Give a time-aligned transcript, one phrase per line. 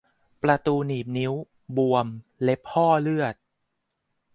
[0.43, 1.33] ประตูหนีบนิ้ว
[1.77, 2.07] บวม
[2.41, 3.35] เล็บห้อเลือด